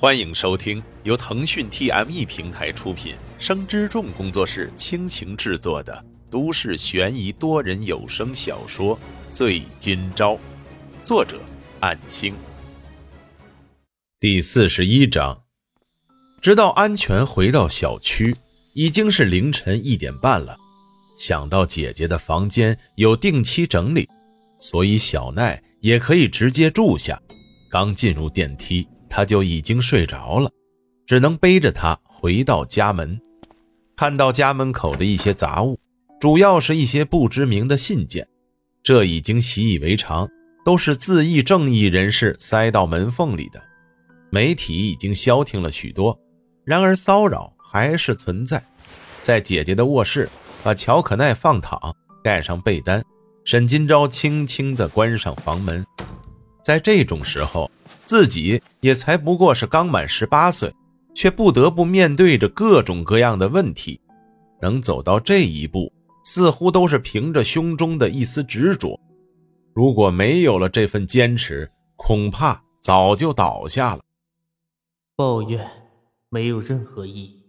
[0.00, 8.96] 欢迎收听由腾讯 TME 平台出品、生之众工作室倾情制作的都市悬疑多人有声小说
[9.32, 10.34] 《醉今朝》，
[11.02, 11.40] 作者：
[11.80, 12.32] 暗星。
[14.20, 15.42] 第四十一章。
[16.40, 18.36] 直到安全回到小区，
[18.76, 20.56] 已经是凌晨一点半了。
[21.18, 24.06] 想到姐姐的房间有定期整理，
[24.60, 27.20] 所以小奈也可以直接住下。
[27.68, 28.86] 刚进入电梯。
[29.08, 30.50] 他就已经睡着了，
[31.06, 33.20] 只能背着他回到家门。
[33.96, 35.78] 看到家门口的一些杂物，
[36.20, 38.28] 主要是一些不知名的信件，
[38.82, 40.28] 这已经习以为常，
[40.64, 43.60] 都是自缢正义人士塞到门缝里的。
[44.30, 46.16] 媒体已经消停了许多，
[46.64, 48.62] 然而骚扰还是存在。
[49.22, 50.28] 在姐姐的卧室，
[50.62, 53.02] 把乔可奈放躺，盖上被单，
[53.44, 55.84] 沈金钊轻轻地关上房门。
[56.64, 57.70] 在这种时候。
[58.08, 60.74] 自己也才不过是刚满十八岁，
[61.14, 64.00] 却不得不面对着各种各样的问题，
[64.62, 65.92] 能走到这一步，
[66.24, 68.98] 似乎都是凭着胸中的一丝执着。
[69.74, 74.00] 如果没有了这份坚持，恐怕早就倒下了。
[75.14, 75.68] 抱怨
[76.30, 77.42] 没有任何意义，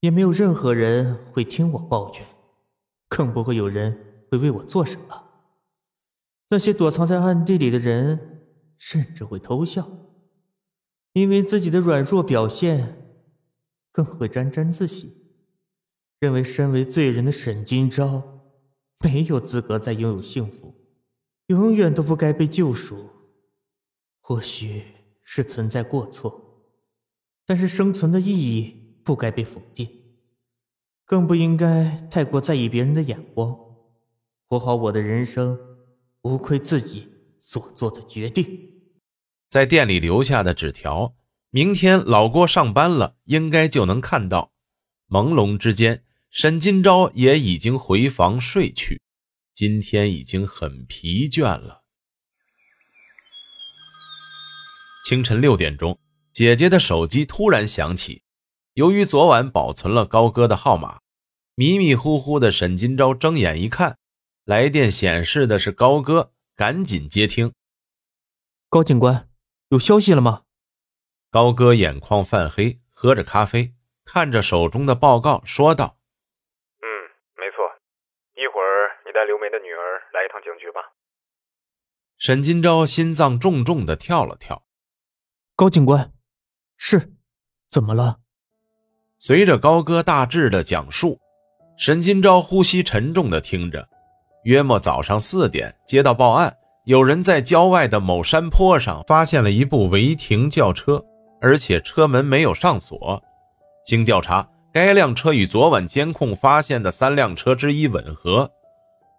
[0.00, 2.26] 也没有任何人会听我抱怨，
[3.08, 3.96] 更不会有人
[4.28, 5.22] 会为我做什么。
[6.50, 8.34] 那些躲藏在暗地里的人。
[8.78, 9.90] 甚至会偷笑，
[11.12, 13.12] 因为自己的软弱表现，
[13.90, 15.34] 更会沾沾自喜，
[16.20, 18.40] 认为身为罪人的沈今朝
[19.00, 20.74] 没有资格再拥有幸福，
[21.48, 23.10] 永远都不该被救赎。
[24.20, 24.84] 或许
[25.22, 26.64] 是存在过错，
[27.44, 29.88] 但是生存的意义不该被否定，
[31.04, 33.58] 更不应该太过在意别人的眼光。
[34.46, 35.58] 活好我的人生，
[36.22, 37.08] 无愧自己。
[37.50, 38.44] 所做的决定，
[39.48, 41.16] 在店里留下的纸条，
[41.48, 44.52] 明天老郭上班了，应该就能看到。
[45.08, 49.00] 朦胧之间，沈金钊也已经回房睡去。
[49.54, 51.84] 今天已经很疲倦了。
[55.06, 55.96] 清晨六点钟，
[56.34, 58.24] 姐姐的手机突然响起。
[58.74, 61.00] 由于昨晚保存了高哥的号码，
[61.54, 63.96] 迷迷糊糊的沈金钊睁眼一看，
[64.44, 66.34] 来电显示的是高哥。
[66.58, 67.54] 赶紧接听，
[68.68, 69.28] 高警官，
[69.68, 70.42] 有消息了吗？
[71.30, 76.00] 高哥眼眶泛黑，喝着咖啡，看着手中的报告，说道
[76.82, 76.86] ：“嗯，
[77.36, 77.62] 没错，
[78.34, 80.80] 一会儿你带刘梅的女儿来一趟警局吧。”
[82.18, 84.64] 沈金钊心脏重重的跳了跳。
[85.54, 86.12] 高警官，
[86.76, 87.14] 是，
[87.70, 88.18] 怎么了？
[89.16, 91.20] 随着高哥大致的讲述，
[91.76, 93.88] 沈金钊呼吸沉重的听着。
[94.44, 96.54] 约莫早上四点，接到报案，
[96.84, 101.04] 有人在郊外的某山坡上发现了一部违停轿车，
[101.40, 103.22] 而且车门没有上锁。
[103.84, 108.50] 经调查，该辆车与昨晚监控发现的三辆车之一吻合，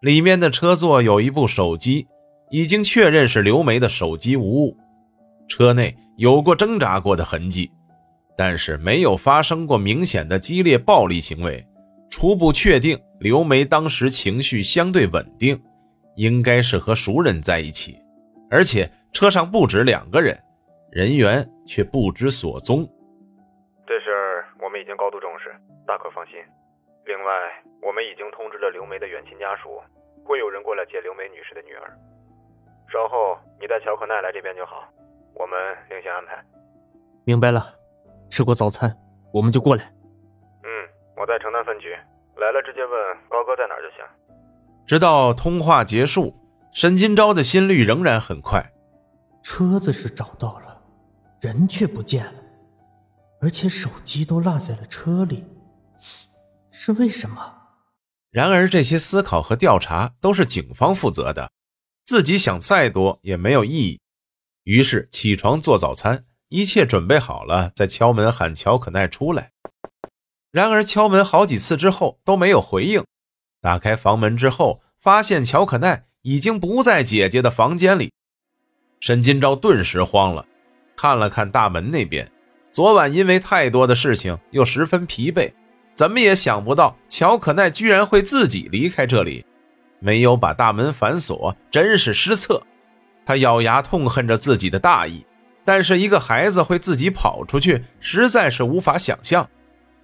[0.00, 2.06] 里面的车座有一部手机，
[2.50, 4.76] 已经确认是刘梅的手机无误。
[5.48, 7.70] 车内有过挣扎过的痕迹，
[8.36, 11.64] 但是没有发生过明显的激烈暴力行为。
[12.08, 15.56] 初步确定，刘梅当时情绪相对稳定，
[16.16, 17.96] 应该是和熟人在一起，
[18.50, 20.36] 而且车上不止两个人，
[20.90, 22.82] 人员却不知所踪。
[23.86, 25.54] 这事儿我们已经高度重视，
[25.86, 26.34] 大可放心。
[27.06, 27.30] 另外，
[27.80, 29.80] 我们已经通知了刘梅的远亲家属，
[30.24, 31.86] 会有人过来接刘梅女士的女儿。
[32.90, 34.82] 稍后你带乔可奈来这边就好，
[35.36, 35.56] 我们
[35.88, 36.44] 另行安排。
[37.24, 37.72] 明白了，
[38.28, 38.90] 吃过早餐
[39.32, 39.84] 我们就过来。
[40.64, 40.68] 嗯
[41.16, 41.94] 我在城南分局，
[42.42, 42.90] 来了直接问
[43.30, 44.04] 高哥在哪就行。
[44.84, 46.34] 直到通话结束，
[46.72, 48.72] 沈金钊的心率仍然很快。
[49.44, 50.82] 车子是找到了，
[51.40, 52.34] 人却不见了，
[53.40, 55.44] 而且手机都落在了车里，
[56.72, 57.58] 是为什么？
[58.32, 61.52] 然而这些思考和调查都是警方负责的，
[62.04, 64.00] 自己想再多也没有意义。
[64.64, 69.52] 于是起床做早餐，一切准备好了，再敲门喊乔可奈出来。
[70.52, 73.02] 然而敲门好几次之后都没有回应。
[73.60, 78.12] 打开房门之后，发现乔可奈已经不在姐姐的房间里。
[79.00, 80.46] 沈金钊顿时慌了，
[80.94, 82.30] 看了看大门那边。
[82.70, 85.52] 昨晚因为太多的事情，又十分疲惫，
[85.94, 89.44] 怎么也想不到乔可奈居然会自己离开这里，
[90.00, 92.62] 没有把大门反锁，真是失策。
[93.24, 95.24] 他咬牙痛恨着自己的大意，
[95.64, 99.48] 但是一个孩子会自己跑出去，实在是无法想象。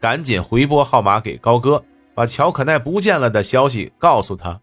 [0.00, 1.85] 赶紧回拨号码给高哥，
[2.15, 4.61] 把乔可奈不见了的消息告诉他。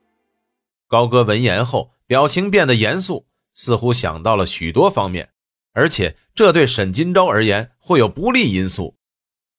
[0.87, 5.29] 高哥闻言后，表情变得严肃，似乎想到了许多方面，
[5.73, 8.95] 而且这对沈金钊而言会有不利因素。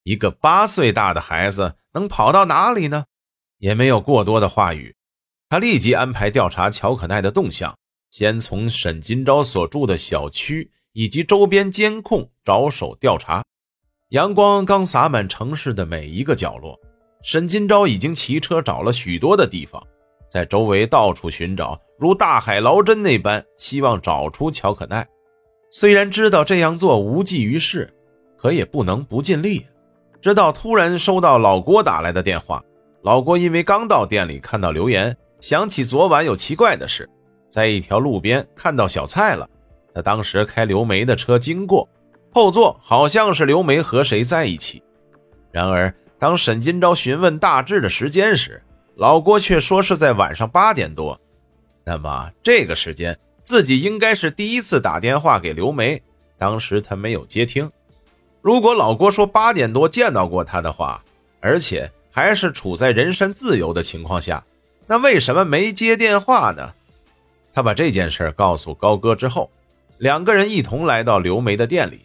[0.04, 3.04] 一个八岁大的孩子能跑到哪里呢？
[3.58, 4.94] 也没有过多的话语，
[5.48, 7.76] 他立即安排调查乔可奈的动向，
[8.10, 13.42] 先从沈金钊所住的小区以及周边监控着手调查。
[14.10, 16.78] 阳光刚洒满城市的每一个角落，
[17.24, 19.82] 沈金钊已经骑车找了许多的地方，
[20.30, 25.04] 在周围到处寻找，如大海捞针那般，希望找出乔可奈。
[25.72, 27.92] 虽然知道这样做无济于事，
[28.38, 29.66] 可也不能不尽力。
[30.20, 32.62] 直到突然收到老郭打来的电话，
[33.02, 37.10] 老郭因为刚到店里看到留言，想起昨晚有奇怪的事，
[37.50, 39.50] 在一条路边看到小蔡了。
[39.92, 41.88] 他当时开刘梅的车经过，
[42.36, 44.82] 后座好像是刘梅和谁在一起。
[45.50, 48.62] 然而，当沈金钊询问大致的时间时，
[48.96, 51.18] 老郭却说是在晚上八点多。
[51.82, 56.02] 那么，这个时间自己应该是第一次打电话给刘梅，
[56.36, 57.70] 当时他没有接听。
[58.42, 61.02] 如果老郭说八点多见到过他的话，
[61.40, 64.44] 而且还是处在人身自由的情况下，
[64.86, 66.70] 那为什么没接电话呢？
[67.54, 69.50] 他把这件事告诉高哥之后，
[69.96, 72.02] 两个人一同来到刘梅的店里。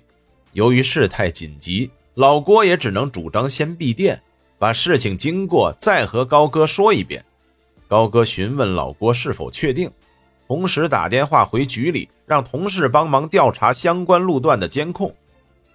[0.53, 4.21] 由于事态紧急，老郭也只能主张先闭店，
[4.57, 7.23] 把事情经过再和高哥说一遍。
[7.87, 9.89] 高哥询问老郭是否确定，
[10.47, 15.13] 同时打电话回局里，让同事帮忙调查相关路段的监控。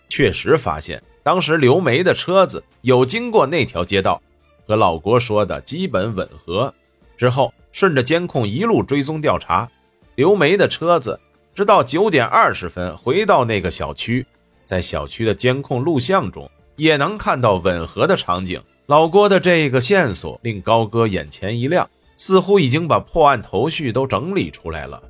[0.08, 4.22] 确实发现，当时刘梅的车子有经过那条街道，
[4.66, 6.72] 和老郭说的基本吻合。
[7.16, 9.68] 之后顺着监控一路追踪调查，
[10.14, 11.18] 刘梅的车子
[11.54, 14.24] 直到九点二十分回到那个小区，
[14.66, 18.60] 在小区的监控录像中也能看到吻合的场景。
[18.86, 25.02] 老郭的这个线索令高哥眼前一亮，似乎已经把破案头绪都整理出来了，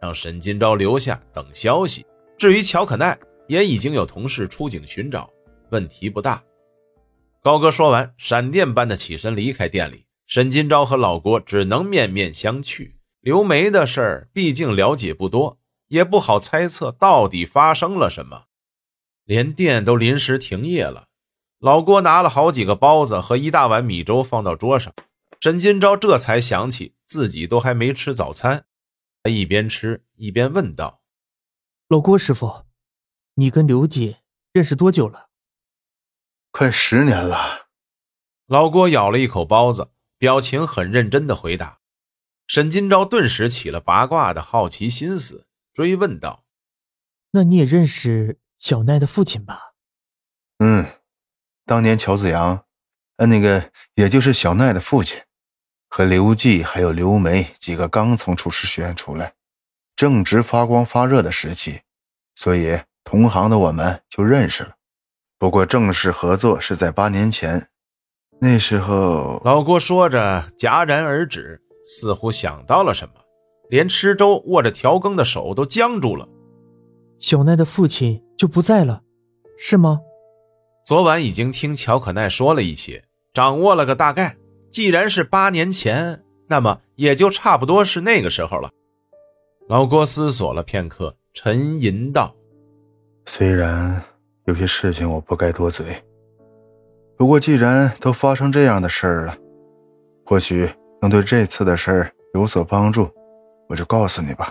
[0.00, 2.06] 让沈金钊留下等消息。
[2.38, 3.18] 至于乔可奈。
[3.50, 5.28] 也已经有同事出警寻找，
[5.70, 6.40] 问题不大。
[7.42, 10.04] 高哥说完，闪电般的起身离开店里。
[10.28, 12.92] 沈金钊和老郭只能面面相觑。
[13.22, 15.58] 刘梅的事儿毕竟了解不多，
[15.88, 18.44] 也不好猜测到底发生了什么。
[19.30, 21.06] 连店都临时停业了。
[21.60, 24.92] 老郭拿了好几个包子和一大碗米粥放到桌上，
[25.40, 28.64] 沈金钊这才想起自己都还没吃早餐。
[29.22, 31.00] 他一边吃一边问道
[31.86, 32.64] ：“老郭师傅。”
[33.38, 34.22] 你跟刘姐
[34.52, 35.28] 认识多久了？
[36.50, 37.68] 快十年了。
[38.48, 41.78] 老郭咬了一口包子，表情很认真的回答。
[42.48, 46.44] 沈金钊顿时起了八卦的好奇心思，追问道
[47.30, 49.72] ：“那你也认识小奈的父亲吧
[50.62, 50.86] ？”“嗯，
[51.66, 52.64] 当年乔子阳，
[53.16, 55.20] 呃，那个也就是小奈的父亲，
[55.88, 59.34] 和刘季还有刘梅几个刚从厨师学院出来，
[59.96, 61.80] 正值发光发热的时期，
[62.36, 64.76] 所以。”同行的我们就认识了，
[65.36, 67.70] 不过正式合作是在八年前。
[68.40, 73.14] 那时候，老郭说着戛然而止，似乎想到了什么，
[73.68, 76.28] 连吃粥握着调羹的手都僵住了。
[77.18, 79.02] 小奈的父亲就不在了，
[79.58, 80.00] 是吗？
[80.86, 83.04] 昨晚已经听乔可奈说了一些，
[83.34, 84.34] 掌握了个大概。
[84.70, 88.70] 既然是八年前，那么也就差不多是那个时候了。
[89.68, 92.34] 老郭思索了片刻，沉吟道。
[93.26, 94.02] 虽然
[94.46, 96.02] 有些事情我不该多嘴，
[97.18, 99.36] 不过既然都发生这样的事儿了，
[100.24, 100.66] 或许
[101.02, 103.06] 能对这次的事儿有所帮助，
[103.68, 104.50] 我就告诉你吧。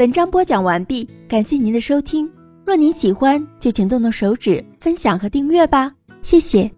[0.00, 2.26] 本章播讲完毕，感谢您的收听。
[2.64, 5.92] 若您喜欢，就请动动手指分享和订阅吧，
[6.22, 6.72] 谢谢。